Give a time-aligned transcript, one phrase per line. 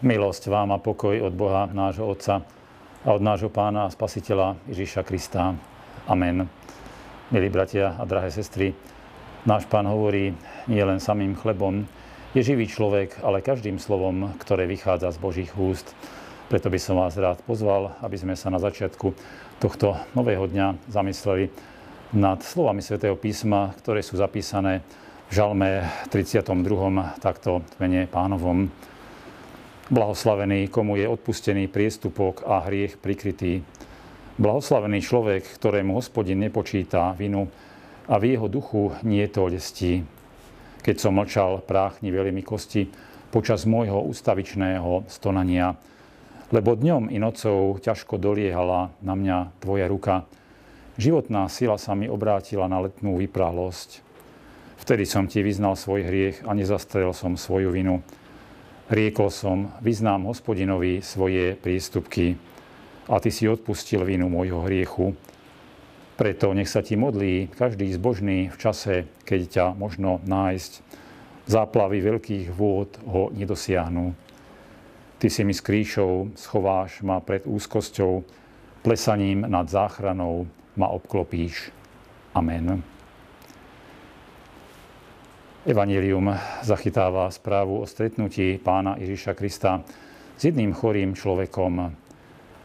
[0.00, 2.40] Milosť vám a pokoj od Boha, nášho Otca
[3.04, 5.52] a od nášho Pána a Spasiteľa Ježíša Krista.
[6.08, 6.48] Amen.
[7.28, 8.72] Milí bratia a drahé sestry,
[9.44, 10.32] náš Pán hovorí
[10.72, 11.84] nie len samým chlebom,
[12.32, 15.92] je živý človek, ale každým slovom, ktoré vychádza z Božích úst.
[16.48, 19.12] Preto by som vás rád pozval, aby sme sa na začiatku
[19.60, 21.52] tohto nového dňa zamysleli
[22.16, 24.80] nad slovami svätého písma, ktoré sú zapísané
[25.28, 26.40] v Žalme 32.
[27.20, 28.72] takto mene pánovom.
[29.90, 33.58] Blahoslavený, komu je odpustený priestupok a hriech prikrytý.
[34.38, 37.50] Blahoslavený človek, ktorému hospodin nepočíta vinu
[38.06, 40.06] a v jeho duchu nie to lestí.
[40.86, 42.86] Keď som mlčal, práchni veľmi kosti
[43.34, 45.74] počas môjho ustavičného stonania.
[46.54, 50.22] Lebo dňom i nocou ťažko doliehala na mňa tvoja ruka.
[51.02, 54.06] Životná sila sa mi obrátila na letnú vypráhlosť.
[54.86, 58.06] Vtedy som ti vyznal svoj hriech a nezastrel som svoju vinu.
[58.90, 62.34] Riekol som, vyznám hospodinovi svoje prístupky
[63.06, 65.14] a ty si odpustil vinu môjho hriechu.
[66.18, 70.82] Preto nech sa ti modlí každý zbožný v čase, keď ťa možno nájsť.
[71.46, 74.10] Záplavy veľkých vôd ho nedosiahnu.
[75.22, 78.26] Ty si mi s kríšou schováš ma pred úzkosťou,
[78.82, 81.70] plesaním nad záchranou ma obklopíš.
[82.34, 82.82] Amen.
[85.60, 86.32] Evangelium
[86.64, 89.84] zachytáva správu o stretnutí pána Ježiša Krista
[90.32, 91.92] s jedným chorým človekom.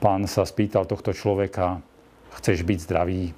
[0.00, 1.84] Pán sa spýtal tohto človeka,
[2.40, 3.36] chceš byť zdravý?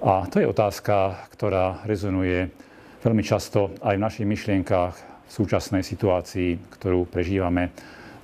[0.00, 2.48] A to je otázka, ktorá rezonuje
[3.04, 7.68] veľmi často aj v našich myšlienkách v súčasnej situácii, ktorú prežívame.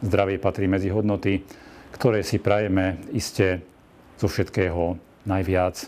[0.01, 1.45] Zdravie patrí medzi hodnoty,
[1.93, 3.61] ktoré si prajeme iste
[4.17, 4.97] zo všetkého
[5.29, 5.85] najviac.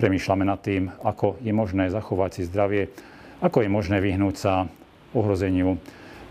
[0.00, 4.68] Premýšľame nad tým, ako je možné zachovať si zdravie ako je možné vyhnúť sa
[5.14, 5.78] ohrozeniu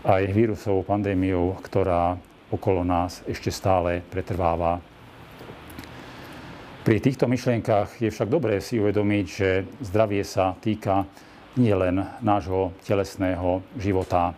[0.04, 2.16] aj vírusovou pandémiou, ktorá
[2.52, 4.78] okolo nás ešte stále pretrváva.
[6.84, 11.08] Pri týchto myšlienkach je však dobré si uvedomiť, že zdravie sa týka
[11.56, 14.36] nielen nášho telesného života.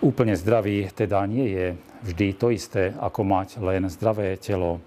[0.00, 1.66] Úplne zdravý teda nie je
[2.08, 4.80] vždy to isté, ako mať len zdravé telo.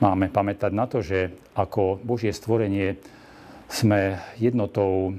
[0.00, 3.00] Máme pamätať na to, že ako Božie stvorenie
[3.70, 5.14] sme jednotou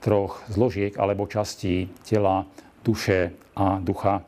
[0.00, 2.48] troch zložiek alebo častí tela,
[2.80, 4.24] duše a ducha.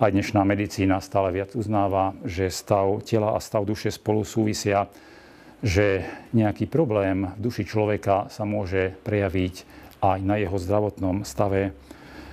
[0.00, 4.90] Aj dnešná medicína stále viac uznáva, že stav tela a stav duše spolu súvisia,
[5.62, 6.02] že
[6.34, 9.54] nejaký problém v duši človeka sa môže prejaviť
[10.02, 11.76] aj na jeho zdravotnom stave.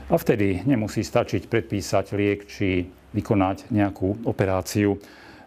[0.07, 4.95] A vtedy nemusí stačiť predpísať liek či vykonať nejakú operáciu,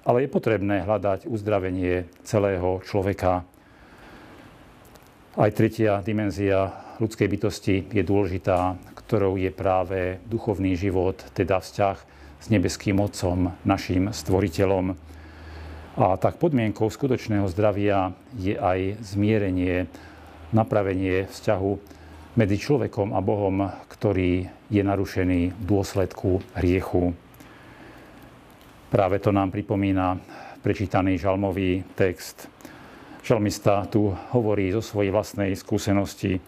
[0.05, 3.49] ale je potrebné hľadať uzdravenie celého človeka.
[5.39, 11.97] Aj tretia dimenzia ľudskej bytosti je dôležitá, ktorou je práve duchovný život, teda vzťah
[12.43, 14.99] s nebeským Otcom, našim stvoriteľom.
[16.03, 19.87] A tak podmienkou skutočného zdravia je aj zmierenie,
[20.51, 21.73] napravenie vzťahu
[22.35, 27.15] medzi človekom a Bohom, ktorý je narušený v dôsledku hriechu.
[28.91, 30.19] Práve to nám pripomína
[30.59, 32.51] prečítaný žalmový text
[33.21, 36.41] Žalmista tu hovorí zo svojej vlastnej skúsenosti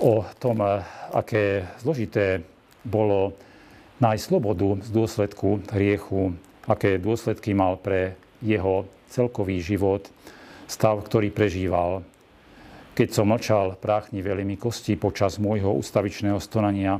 [0.00, 0.64] o tom,
[1.12, 2.40] aké zložité
[2.82, 3.36] bolo
[4.00, 6.34] nájsť slobodu z dôsledku hriechu,
[6.66, 10.08] aké dôsledky mal pre jeho celkový život,
[10.66, 12.02] stav, ktorý prežíval.
[12.96, 16.98] Keď som mlčal, práchni veľmi kosti počas môjho ustavičného stonania,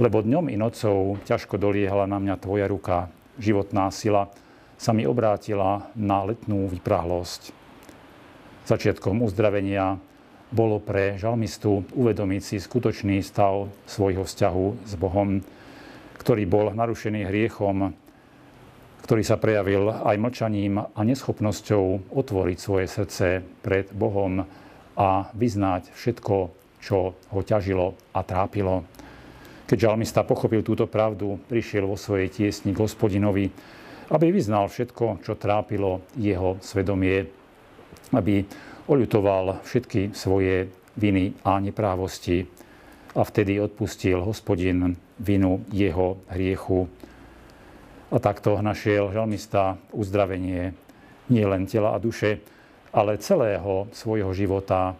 [0.00, 4.28] lebo dňom i nocou ťažko doliehala na mňa tvoja ruka, životná sila,
[4.82, 7.54] sa mi obrátila na letnú vyprahlosť.
[8.66, 9.94] Začiatkom uzdravenia
[10.50, 15.38] bolo pre žalmistu uvedomiť si skutočný stav svojho vzťahu s Bohom,
[16.18, 17.94] ktorý bol narušený hriechom,
[19.06, 23.26] ktorý sa prejavil aj mlčaním a neschopnosťou otvoriť svoje srdce
[23.62, 24.42] pred Bohom
[24.98, 26.34] a vyznať všetko,
[26.82, 28.82] čo ho ťažilo a trápilo.
[29.70, 33.46] Keď žalmista pochopil túto pravdu, prišiel vo svojej tiesni k hospodinovi
[34.12, 37.24] aby vyznal všetko, čo trápilo jeho svedomie,
[38.12, 38.44] aby
[38.84, 40.68] oľutoval všetky svoje
[41.00, 42.44] viny a neprávosti
[43.16, 46.92] a vtedy odpustil hospodin vinu jeho hriechu.
[48.12, 50.76] A takto našiel žalmista uzdravenie
[51.32, 52.44] nielen tela a duše,
[52.92, 54.92] ale celého svojho života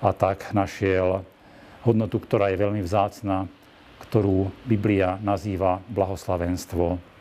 [0.00, 1.20] a tak našiel
[1.84, 3.44] hodnotu, ktorá je veľmi vzácna,
[4.00, 7.15] ktorú Biblia nazýva blahoslavenstvo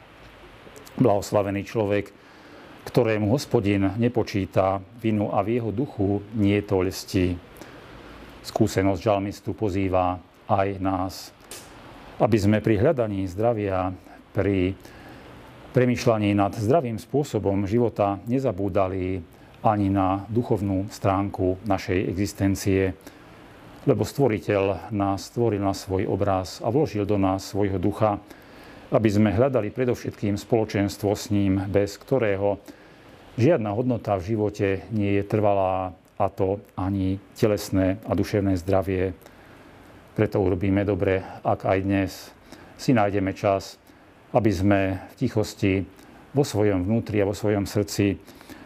[1.00, 2.12] blahoslavený človek,
[2.86, 7.36] ktorému hospodin nepočíta vinu a v jeho duchu nie to lsti.
[8.46, 11.14] Skúsenosť žalmistu pozýva aj nás.
[12.16, 13.92] aby sme pri hľadaní zdravia,
[14.32, 14.72] pri
[15.76, 19.20] premyšľaní nad zdravým spôsobom života nezabúdali
[19.60, 22.96] ani na duchovnú stránku našej existencie,
[23.84, 28.24] lebo Stvoriteľ nás stvoril na svoj obraz a vložil do nás svojho ducha,
[28.94, 32.62] aby sme hľadali predovšetkým spoločenstvo s ním, bez ktorého
[33.40, 39.12] žiadna hodnota v živote nie je trvalá, a to ani telesné a duševné zdravie.
[40.16, 42.12] Preto urobíme dobre, ak aj dnes
[42.80, 43.76] si nájdeme čas
[44.36, 45.74] aby sme v tichosti
[46.36, 48.20] vo svojom vnútri a vo svojom srdci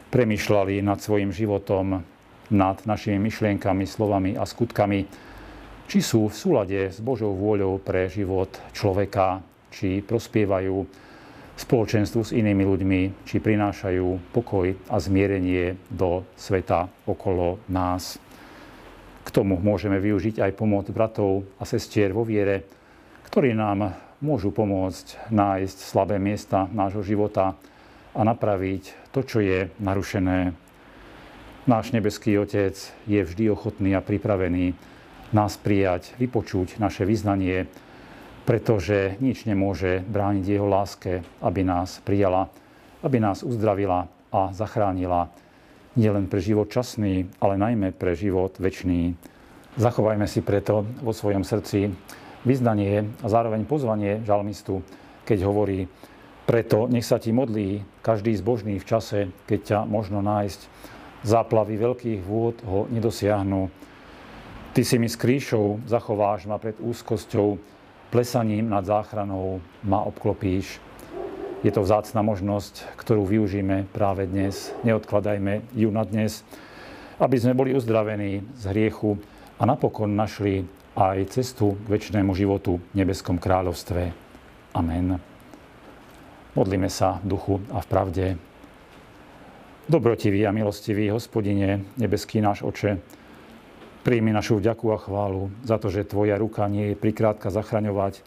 [0.09, 2.01] premyšľali nad svojim životom,
[2.49, 5.05] nad našimi myšlienkami, slovami a skutkami,
[5.85, 10.75] či sú v súlade s Božou vôľou pre život človeka, či prospievajú
[11.59, 18.15] spoločenstvu s inými ľuďmi, či prinášajú pokoj a zmierenie do sveta okolo nás.
[19.27, 22.63] K tomu môžeme využiť aj pomoc bratov a sestier vo viere,
[23.27, 23.91] ktorí nám
[24.23, 27.59] môžu pomôcť nájsť slabé miesta nášho života
[28.15, 30.55] a napraviť to, čo je narušené.
[31.69, 32.73] Náš nebeský Otec
[33.05, 34.73] je vždy ochotný a pripravený
[35.29, 37.69] nás prijať, vypočuť naše vyznanie,
[38.49, 42.49] pretože nič nemôže brániť Jeho láske, aby nás prijala,
[43.05, 45.29] aby nás uzdravila a zachránila
[45.93, 49.13] nielen pre život časný, ale najmä pre život väčší.
[49.77, 51.93] Zachovajme si preto vo svojom srdci
[52.41, 54.81] vyznanie a zároveň pozvanie žalmistu,
[55.29, 55.85] keď hovorí,
[56.49, 60.61] preto nech sa ti modlí každý zbožný v čase, keď ťa možno nájsť.
[61.21, 63.69] Záplavy veľkých vôd ho nedosiahnu.
[64.73, 67.77] Ty si mi s kríšou zachováš ma pred úzkosťou,
[68.09, 70.81] plesaním nad záchranou ma obklopíš.
[71.61, 74.71] Je to vzácna možnosť, ktorú využíme práve dnes.
[74.87, 76.41] Neodkladajme ju na dnes,
[77.19, 79.19] aby sme boli uzdravení z hriechu
[79.59, 80.63] a napokon našli
[80.95, 84.11] aj cestu k väčšnému životu v nebeskom kráľovstve.
[84.73, 85.19] Amen.
[86.55, 88.25] Modlíme sa v duchu a v pravde.
[89.89, 93.18] Dobrotivý a milostivý hospodine, nebeský náš oče,
[94.03, 98.23] príjmi našu vďaku a chválu za to, že tvoja ruka nie je prikrátka zachraňovať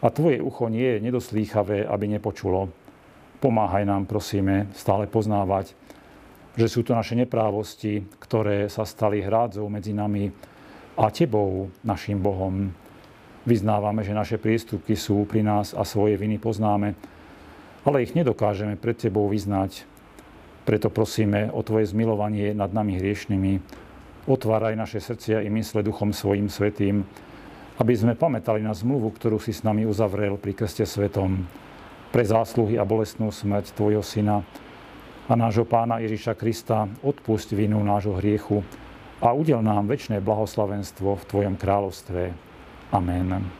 [0.00, 2.72] a tvoje ucho nie je nedoslýchavé, aby nepočulo.
[3.40, 5.72] Pomáhaj nám, prosíme, stále poznávať,
[6.56, 10.28] že sú to naše neprávosti, ktoré sa stali hrádzou medzi nami,
[11.00, 12.68] a Tebou, našim Bohom.
[13.48, 16.92] Vyznávame, že naše prístupky sú pri nás a svoje viny poznáme,
[17.88, 19.88] ale ich nedokážeme pred Tebou vyznať.
[20.68, 23.52] Preto prosíme o Tvoje zmilovanie nad nami hriešnými.
[24.30, 27.02] Otváraj naše srdcia i mysle Duchom svojim svetým,
[27.82, 31.50] aby sme pamätali na zmluvu, ktorú si s nami uzavrel pri krste svetom,
[32.14, 34.46] pre zásluhy a bolestnú smrť Tvojho Syna
[35.26, 38.62] a nášho Pána Ježiša Krista odpusť vinu nášho hriechu,
[39.20, 42.32] a udel nám väčšie blahoslavenstvo v Tvojom kráľovstve.
[42.94, 43.59] Amen.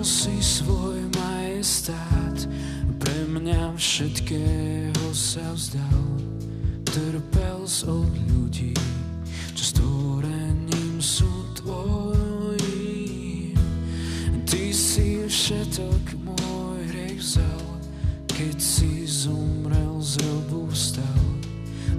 [0.00, 2.48] si svoj majestát,
[2.96, 6.04] pre mňa všetkého sa vzdal.
[6.88, 8.72] Trpel z od ľudí,
[9.52, 11.28] čo stvorením sú
[11.60, 13.52] tvojim.
[14.48, 17.64] Ty si všetok môj hriech vzal,
[18.24, 21.24] keď si zomrel, z robu vstal.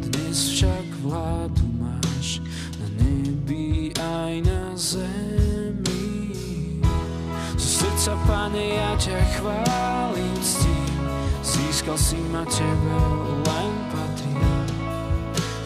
[0.09, 2.41] Dnes však vládu máš
[2.81, 5.30] na nebi aj na zemi
[8.11, 10.75] srdca, Pane, ja ťa chválim cti.
[11.43, 12.95] Získal si ma Tebe,
[13.47, 14.67] len patrím.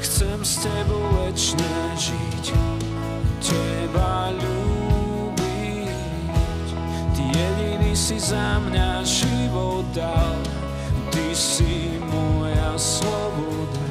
[0.02, 2.46] Chcem s Tebou večne žiť,
[3.42, 5.90] Teba ľúbiť.
[7.18, 10.38] Ty jediný si za mňa život dal,
[11.12, 13.86] Ty si moja sloboda.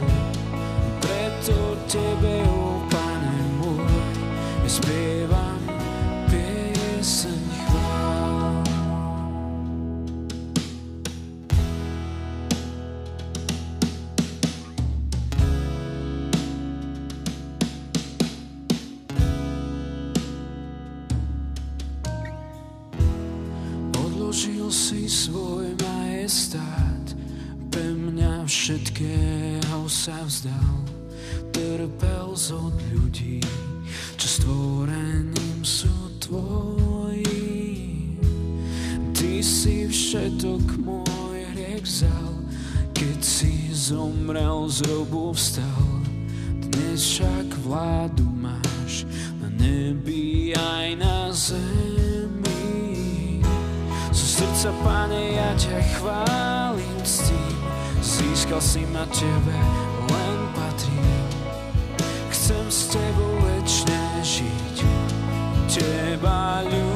[1.03, 3.85] Preto Tebe, o Pane môj,
[4.65, 5.24] je
[24.75, 27.07] si svoj majestát,
[27.71, 30.83] pre mňa všetkého sa vzdal.
[31.55, 33.39] Trpel z od ľudí,
[34.19, 38.19] čo stvorením sú tvoji.
[39.15, 42.35] Ty si všetok môj hriek vzal,
[42.91, 45.87] keď si zomrel z hrobu vstal.
[46.67, 49.07] Dnes však vládu máš
[49.39, 51.94] na nebi aj na zemi
[54.65, 57.57] sa, Pane, ja ťa chválim s tým,
[58.01, 59.53] získal si ma tebe,
[60.09, 61.29] len patrím.
[62.33, 64.77] Chcem s tebou večne žiť,
[65.69, 66.94] teba ľúbiť.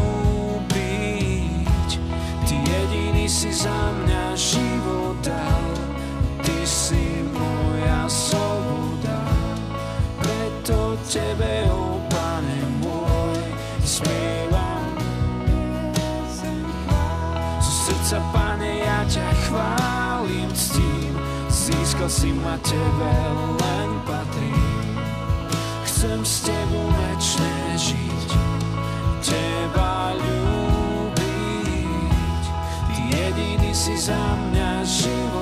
[21.98, 23.10] Všetko si ma tebe
[23.58, 24.54] len patrí.
[25.82, 28.30] Chcem s tebou večne žiť
[29.18, 31.18] Teba ľúbiť.
[32.94, 35.37] Ty jediný si za mňa život.